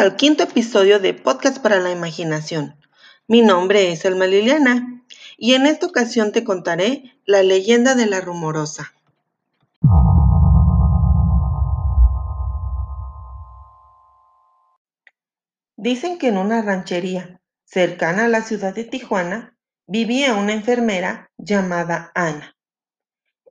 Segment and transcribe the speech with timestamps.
[0.00, 2.74] Al quinto episodio de Podcast para la Imaginación.
[3.28, 5.04] Mi nombre es Alma Liliana
[5.36, 8.94] y en esta ocasión te contaré la leyenda de la rumorosa.
[15.76, 19.54] Dicen que en una ranchería cercana a la ciudad de Tijuana
[19.86, 22.56] vivía una enfermera llamada Ana.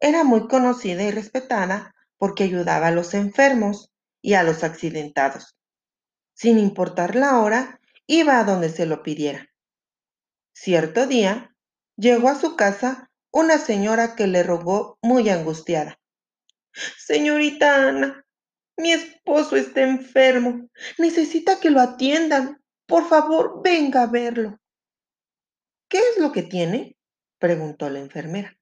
[0.01, 3.91] Era muy conocida y respetada porque ayudaba a los enfermos
[4.23, 5.58] y a los accidentados
[6.39, 9.49] sin importar la hora, iba a donde se lo pidiera.
[10.53, 11.53] Cierto día,
[11.97, 15.99] llegó a su casa una señora que le rogó muy angustiada.
[16.97, 18.25] Señorita Ana,
[18.77, 20.69] mi esposo está enfermo.
[20.97, 22.63] Necesita que lo atiendan.
[22.87, 24.57] Por favor, venga a verlo.
[25.89, 26.95] ¿Qué es lo que tiene?
[27.37, 28.57] preguntó la enfermera.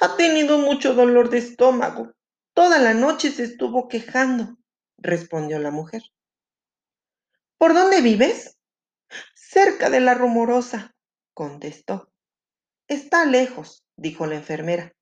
[0.00, 2.14] Ha tenido mucho dolor de estómago.
[2.54, 4.56] Toda la noche se estuvo quejando,
[4.96, 6.00] respondió la mujer.
[7.58, 8.58] ¿Por dónde vives?
[9.34, 10.94] Cerca de la rumorosa,
[11.32, 12.12] contestó.
[12.86, 14.92] Está lejos, dijo la enfermera.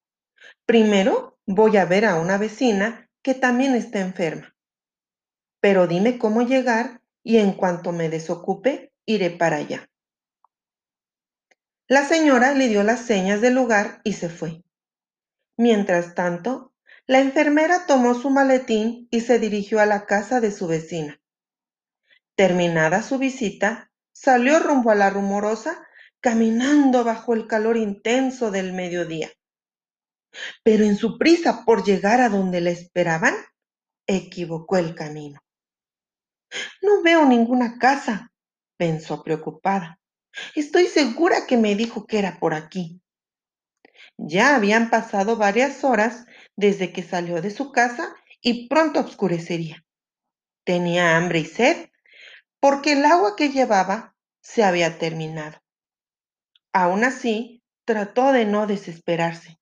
[0.65, 4.55] Primero voy a ver a una vecina que también está enferma.
[5.61, 9.89] Pero dime cómo llegar y en cuanto me desocupe, iré para allá.
[11.89, 14.63] La señora le dio las señas del lugar y se fue.
[15.57, 16.73] Mientras tanto,
[17.07, 21.21] la enfermera tomó su maletín y se dirigió a la casa de su vecina.
[22.37, 25.87] Terminada su visita, salió rumbo a la rumorosa,
[26.21, 29.31] caminando bajo el calor intenso del mediodía.
[30.65, 33.35] Pero en su prisa por llegar a donde la esperaban,
[34.07, 35.41] equivocó el camino.
[36.83, 38.33] No veo ninguna casa,
[38.77, 40.01] pensó preocupada.
[40.55, 43.01] Estoy segura que me dijo que era por aquí.
[44.17, 49.85] Ya habían pasado varias horas desde que salió de su casa y pronto oscurecería.
[50.65, 51.89] Tenía hambre y sed
[52.65, 55.61] porque el agua que llevaba se había terminado.
[56.73, 59.61] Aún así, trató de no desesperarse.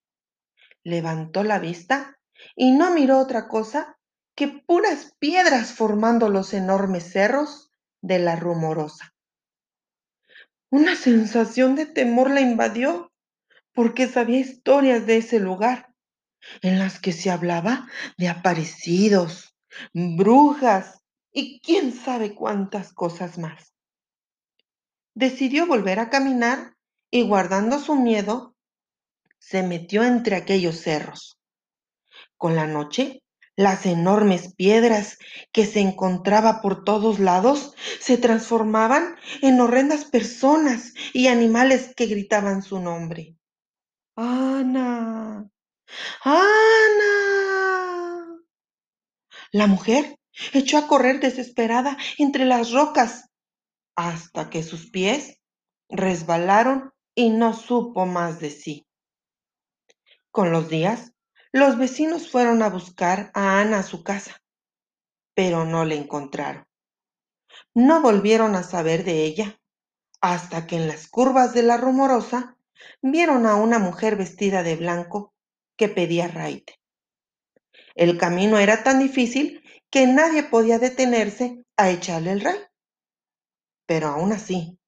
[0.84, 2.20] Levantó la vista
[2.54, 3.98] y no miró otra cosa
[4.36, 9.12] que puras piedras formando los enormes cerros de la rumorosa.
[10.70, 13.12] Una sensación de temor la invadió
[13.72, 15.92] porque sabía historias de ese lugar
[16.60, 19.56] en las que se hablaba de aparecidos,
[19.92, 21.01] brujas
[21.32, 23.74] y quién sabe cuántas cosas más.
[25.14, 26.76] Decidió volver a caminar
[27.10, 28.54] y guardando su miedo,
[29.38, 31.38] se metió entre aquellos cerros.
[32.36, 33.22] Con la noche,
[33.56, 35.18] las enormes piedras
[35.52, 42.62] que se encontraba por todos lados se transformaban en horrendas personas y animales que gritaban
[42.62, 43.36] su nombre.
[44.16, 45.48] Ana,
[46.24, 47.12] Ana.
[49.50, 50.16] La mujer
[50.52, 53.30] echó a correr desesperada entre las rocas
[53.96, 55.40] hasta que sus pies
[55.88, 58.86] resbalaron y no supo más de sí.
[60.30, 61.12] Con los días,
[61.52, 64.42] los vecinos fueron a buscar a Ana a su casa,
[65.34, 66.66] pero no la encontraron.
[67.74, 69.60] No volvieron a saber de ella
[70.22, 72.56] hasta que en las curvas de la rumorosa
[73.02, 75.34] vieron a una mujer vestida de blanco
[75.76, 76.78] que pedía raite.
[77.94, 82.58] El camino era tan difícil que nadie podía detenerse a echarle el rey.
[83.86, 84.78] Pero aún así,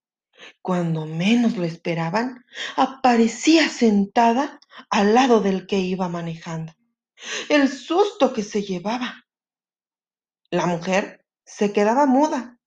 [0.62, 2.44] cuando menos lo esperaban,
[2.74, 6.72] aparecía sentada al lado del que iba manejando.
[7.50, 9.26] El susto que se llevaba.
[10.50, 12.58] La mujer se quedaba muda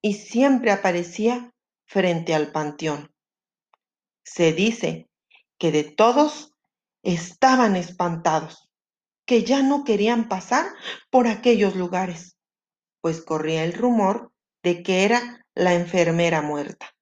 [0.00, 1.52] y siempre aparecía
[1.84, 3.12] frente al panteón.
[4.24, 5.10] Se dice
[5.58, 6.54] que de todos
[7.02, 8.71] estaban espantados
[9.26, 10.66] que ya no querían pasar
[11.10, 12.36] por aquellos lugares,
[13.00, 14.32] pues corría el rumor
[14.62, 16.94] de que era la enfermera muerta.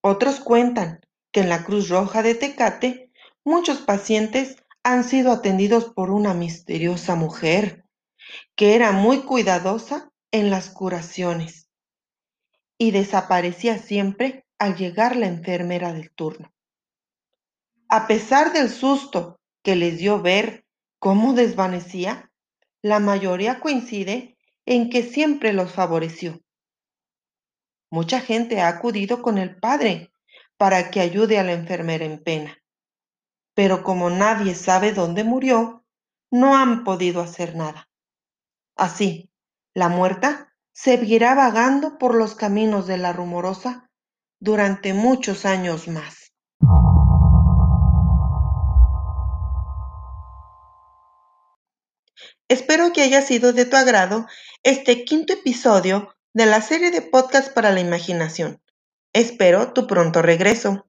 [0.00, 1.00] Otros cuentan
[1.32, 3.10] que en la Cruz Roja de Tecate
[3.44, 7.84] muchos pacientes han sido atendidos por una misteriosa mujer
[8.56, 11.68] que era muy cuidadosa en las curaciones
[12.78, 16.52] y desaparecía siempre al llegar la enfermera del turno.
[17.88, 20.64] A pesar del susto que les dio ver
[20.98, 22.30] cómo desvanecía,
[22.82, 24.36] la mayoría coincide
[24.66, 26.40] en que siempre los favoreció.
[27.90, 30.12] Mucha gente ha acudido con el padre
[30.56, 32.58] para que ayude a la enfermera en pena,
[33.54, 35.84] pero como nadie sabe dónde murió,
[36.30, 37.88] no han podido hacer nada.
[38.76, 39.30] Así,
[39.74, 43.90] la muerta seguirá vagando por los caminos de la rumorosa
[44.38, 46.17] durante muchos años más.
[52.48, 54.26] Espero que haya sido de tu agrado
[54.62, 58.62] este quinto episodio de la serie de podcast para la imaginación.
[59.12, 60.87] Espero tu pronto regreso.